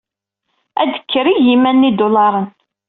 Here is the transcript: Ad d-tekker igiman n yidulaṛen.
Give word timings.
Ad 0.81 0.87
d-tekker 0.89 1.25
igiman 1.27 1.81
n 1.81 1.87
yidulaṛen. 1.87 2.47